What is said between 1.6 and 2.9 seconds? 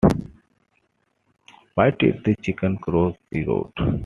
Why did the chicken